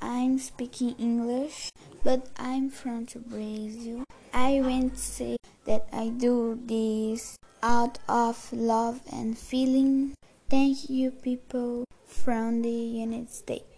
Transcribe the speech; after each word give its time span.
I'm 0.00 0.38
speaking 0.38 0.94
English, 0.98 1.70
but 2.04 2.28
I'm 2.36 2.70
from 2.70 3.06
Brazil. 3.26 4.04
I 4.32 4.60
won't 4.62 4.98
say 4.98 5.36
that 5.64 5.88
I 5.92 6.08
do 6.08 6.58
this 6.64 7.36
out 7.62 7.98
of 8.08 8.52
love 8.52 9.00
and 9.12 9.36
feeling. 9.36 10.14
Thank 10.48 10.90
you, 10.90 11.10
people 11.10 11.84
from 12.06 12.62
the 12.62 12.70
United 12.70 13.30
States. 13.30 13.75